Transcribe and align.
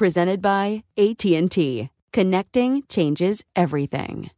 Presented 0.00 0.40
by 0.40 0.82
AT&T. 0.96 1.90
Connecting 2.14 2.84
changes 2.88 3.44
everything. 3.54 4.30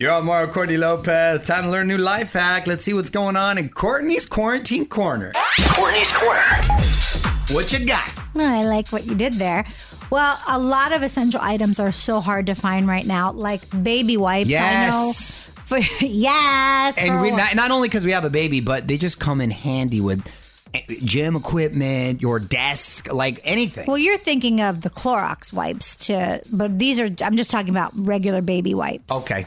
You're 0.00 0.10
on 0.10 0.24
Mario 0.24 0.52
Courtney 0.52 0.76
Lopez. 0.76 1.46
Time 1.46 1.62
to 1.62 1.70
learn 1.70 1.88
a 1.88 1.96
new 1.96 2.02
life 2.02 2.32
hack. 2.32 2.66
Let's 2.66 2.82
see 2.82 2.92
what's 2.92 3.08
going 3.08 3.36
on 3.36 3.56
in 3.56 3.68
Courtney's 3.68 4.26
Quarantine 4.26 4.84
Corner. 4.84 5.32
Courtney's 5.76 6.10
Corner. 6.10 6.42
What 7.52 7.72
you 7.72 7.86
got? 7.86 8.12
I 8.34 8.64
like 8.64 8.88
what 8.88 9.06
you 9.06 9.14
did 9.14 9.34
there. 9.34 9.64
Well, 10.10 10.40
a 10.48 10.58
lot 10.58 10.90
of 10.90 11.04
essential 11.04 11.40
items 11.40 11.78
are 11.78 11.92
so 11.92 12.18
hard 12.18 12.48
to 12.48 12.56
find 12.56 12.88
right 12.88 13.06
now, 13.06 13.30
like 13.30 13.62
baby 13.84 14.16
wipes. 14.16 14.48
Yes. 14.48 15.36
I 15.70 15.78
know. 15.78 15.82
For, 15.82 16.04
yes. 16.04 16.98
And 16.98 17.14
for- 17.14 17.22
we 17.22 17.30
not, 17.30 17.54
not 17.54 17.70
only 17.70 17.86
because 17.86 18.04
we 18.04 18.10
have 18.10 18.24
a 18.24 18.30
baby, 18.30 18.58
but 18.58 18.88
they 18.88 18.98
just 18.98 19.20
come 19.20 19.40
in 19.40 19.52
handy 19.52 20.00
with 20.00 20.26
gym 21.04 21.36
equipment, 21.36 22.22
your 22.22 22.38
desk, 22.38 23.12
like 23.12 23.40
anything. 23.44 23.86
well, 23.86 23.98
you're 23.98 24.18
thinking 24.18 24.60
of 24.60 24.82
the 24.82 24.90
Clorox 24.90 25.52
wipes, 25.52 25.96
to, 25.96 26.42
but 26.50 26.78
these 26.78 27.00
are. 27.00 27.08
I'm 27.22 27.36
just 27.36 27.50
talking 27.50 27.70
about 27.70 27.92
regular 27.94 28.42
baby 28.42 28.74
wipes. 28.74 29.12
Okay. 29.12 29.46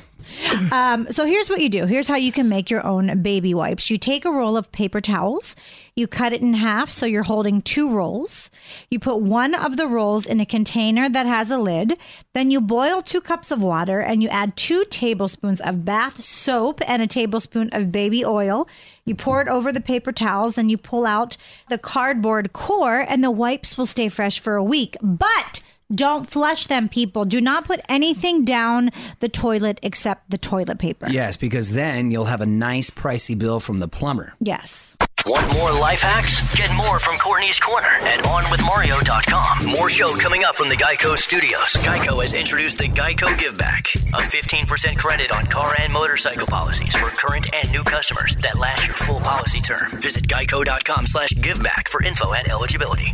Um, 0.72 1.12
so 1.12 1.26
here's 1.26 1.50
what 1.50 1.62
you 1.62 1.70
do. 1.70 1.86
Here's 1.86 2.08
how 2.08 2.16
you 2.16 2.32
can 2.32 2.50
make 2.50 2.70
your 2.70 2.86
own 2.86 3.22
baby 3.22 3.54
wipes. 3.54 3.90
You 3.90 3.98
take 3.98 4.26
a 4.26 4.32
roll 4.32 4.58
of 4.58 4.72
paper 4.72 5.02
towels, 5.02 5.56
you 5.96 6.08
cut 6.08 6.34
it 6.34 6.42
in 6.42 6.54
half 6.54 6.90
so 6.90 7.06
you're 7.06 7.24
holding 7.24 7.62
two 7.62 7.90
rolls. 7.94 8.50
You 8.90 9.00
put 9.00 9.22
one 9.22 9.54
of 9.54 9.78
the 9.78 9.88
rolls 9.88 10.26
in 10.26 10.40
a 10.40 10.46
container 10.46 11.10
that 11.10 11.26
has 11.26 11.52
a 11.52 11.58
lid. 11.58 11.98
Then 12.34 12.52
you 12.52 12.62
boil 12.62 13.02
two 13.02 13.22
cups 13.22 13.52
of 13.52 13.62
water 13.62 14.00
and 14.00 14.24
you 14.24 14.30
add 14.30 14.56
two 14.56 14.86
tablespoons 14.86 15.60
of 15.62 15.84
bath 15.86 16.22
soap 16.22 16.82
and 16.88 17.02
a 17.02 17.08
tablespoon 17.08 17.70
of 17.74 17.92
baby 17.92 18.24
oil. 18.24 18.68
You 19.06 19.16
pour 19.16 19.42
it 19.42 19.48
over 19.48 19.72
the 19.74 19.82
paper 19.82 20.12
towels 20.12 20.58
and 20.58 20.70
you 20.70 20.78
pull 20.78 21.06
out 21.06 21.36
the 21.68 21.78
cardboard 21.78 22.54
core, 22.54 23.06
and 23.08 23.24
the 23.24 23.32
wipes 23.32 23.78
will 23.78 23.86
stay 23.86 24.10
fresh 24.10 24.40
for 24.40 24.56
a 24.56 24.64
week. 24.64 24.96
But 25.02 25.62
don't 25.94 26.30
flush 26.30 26.68
them, 26.68 26.90
people. 26.90 27.26
Do 27.26 27.42
not 27.42 27.66
put 27.66 27.82
anything 27.90 28.46
down 28.46 28.92
the 29.20 29.30
toilet 29.30 29.80
except 29.84 30.30
the 30.30 30.38
toilet 30.38 30.80
paper. 30.80 31.08
Yes, 31.10 31.38
because 31.38 31.72
then 31.72 32.12
you'll 32.12 32.26
have 32.26 32.42
a 32.42 32.46
nice 32.46 32.90
pricey 32.90 33.38
bill 33.38 33.60
from 33.60 33.80
the 33.80 33.88
plumber. 33.88 34.34
Yes. 34.40 34.96
Want 35.26 35.52
more 35.54 35.72
life 35.72 36.02
hacks? 36.02 36.42
Get 36.56 36.74
more 36.76 37.00
from 37.00 37.18
Courtney's 37.18 37.60
Corner 37.60 37.88
at 37.88 38.24
OnWithMario.com. 38.24 39.66
More 39.66 39.90
show 39.90 40.16
coming 40.16 40.44
up 40.44 40.56
from 40.56 40.70
the 40.70 40.76
Geico 40.76 41.18
Studios. 41.18 41.74
Geico 41.84 42.22
has 42.22 42.34
introduced 42.34 42.78
the 42.80 42.86
Geico 42.86 43.38
Give 43.38 43.58
Back, 43.58 43.86
a 43.96 44.22
15% 44.22 44.98
credit 44.98 45.32
on 45.32 45.46
car 45.48 45.76
and 45.80 45.92
motorcycle 45.92 46.48
policies 46.48 46.96
for 46.96 47.10
current 47.10 47.54
and 47.54 47.70
new 47.72 47.84
customers 47.84 48.36
that 48.38 48.58
last 48.58 48.88
your 48.88 48.96
full 48.96 49.20
policy 49.20 49.60
term. 49.60 49.92
Visit 50.00 50.28
Geico.com 50.28 51.06
slash 51.06 51.32
giveback 51.32 51.90
for 51.90 52.02
info 52.02 52.34
and 52.34 52.48
eligibility. 52.48 53.14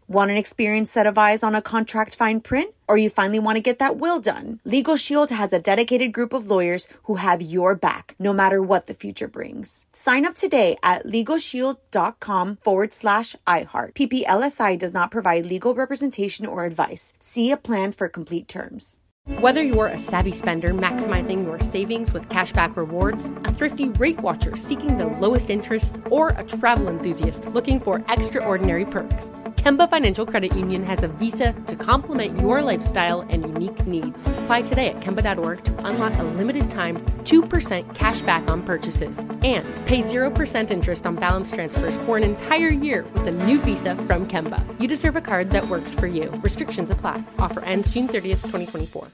Want 0.11 0.29
an 0.29 0.35
experienced 0.35 0.91
set 0.91 1.07
of 1.07 1.17
eyes 1.17 1.41
on 1.41 1.55
a 1.55 1.61
contract 1.61 2.17
fine 2.17 2.41
print? 2.41 2.75
Or 2.89 2.97
you 2.97 3.09
finally 3.09 3.39
want 3.39 3.55
to 3.55 3.61
get 3.61 3.79
that 3.79 3.95
will 3.95 4.19
done? 4.19 4.59
Legal 4.65 4.97
Shield 4.97 5.29
has 5.29 5.53
a 5.53 5.59
dedicated 5.59 6.11
group 6.11 6.33
of 6.33 6.49
lawyers 6.49 6.89
who 7.03 7.15
have 7.15 7.41
your 7.41 7.75
back, 7.75 8.15
no 8.19 8.33
matter 8.33 8.61
what 8.61 8.87
the 8.87 8.93
future 8.93 9.29
brings. 9.29 9.87
Sign 9.93 10.25
up 10.25 10.35
today 10.35 10.75
at 10.83 11.05
LegalShield.com 11.05 12.57
forward 12.57 12.91
slash 12.91 13.37
iHeart. 13.47 13.93
PPLSI 13.93 14.77
does 14.77 14.93
not 14.93 15.11
provide 15.11 15.45
legal 15.45 15.73
representation 15.73 16.45
or 16.45 16.65
advice. 16.65 17.13
See 17.17 17.49
a 17.49 17.55
plan 17.55 17.93
for 17.93 18.09
complete 18.09 18.49
terms. 18.49 18.99
Whether 19.39 19.63
you're 19.63 19.87
a 19.87 19.97
savvy 19.97 20.33
spender 20.33 20.73
maximizing 20.73 21.45
your 21.45 21.59
savings 21.59 22.11
with 22.11 22.27
cashback 22.27 22.75
rewards, 22.75 23.27
a 23.45 23.53
thrifty 23.53 23.87
rate 23.87 24.19
watcher 24.19 24.57
seeking 24.57 24.97
the 24.97 25.05
lowest 25.05 25.49
interest, 25.49 25.95
or 26.09 26.29
a 26.29 26.43
travel 26.43 26.89
enthusiast 26.89 27.45
looking 27.53 27.79
for 27.79 28.03
extraordinary 28.09 28.83
perks, 28.83 29.31
Kemba 29.61 29.87
Financial 29.87 30.25
Credit 30.25 30.55
Union 30.55 30.83
has 30.83 31.03
a 31.03 31.07
visa 31.07 31.53
to 31.67 31.75
complement 31.75 32.39
your 32.39 32.63
lifestyle 32.63 33.21
and 33.29 33.43
unique 33.43 33.85
needs. 33.85 34.17
Apply 34.39 34.63
today 34.63 34.87
at 34.87 35.01
Kemba.org 35.01 35.63
to 35.63 35.85
unlock 35.85 36.17
a 36.17 36.23
limited 36.23 36.67
time 36.71 36.97
2% 37.25 37.93
cash 37.93 38.21
back 38.21 38.47
on 38.47 38.63
purchases 38.63 39.19
and 39.19 39.63
pay 39.85 40.01
0% 40.01 40.71
interest 40.71 41.05
on 41.05 41.15
balance 41.15 41.51
transfers 41.51 41.95
for 41.97 42.17
an 42.17 42.23
entire 42.23 42.69
year 42.69 43.05
with 43.13 43.27
a 43.27 43.31
new 43.31 43.59
visa 43.61 43.95
from 44.07 44.27
Kemba. 44.27 44.65
You 44.81 44.87
deserve 44.87 45.15
a 45.15 45.21
card 45.21 45.51
that 45.51 45.67
works 45.67 45.93
for 45.93 46.07
you. 46.07 46.31
Restrictions 46.41 46.89
apply. 46.89 47.23
Offer 47.37 47.63
ends 47.63 47.91
June 47.91 48.07
30th, 48.07 48.41
2024. 48.41 49.09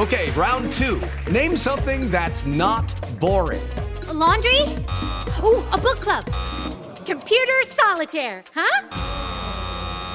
Okay, 0.00 0.30
round 0.32 0.70
two. 0.70 1.00
Name 1.30 1.56
something 1.56 2.10
that's 2.10 2.44
not 2.44 2.94
boring. 3.18 3.66
A 4.06 4.12
laundry? 4.12 4.60
Ooh, 5.42 5.64
a 5.72 5.78
book 5.78 5.96
club. 6.02 6.26
Computer 7.06 7.62
solitaire, 7.64 8.44
huh? 8.54 9.09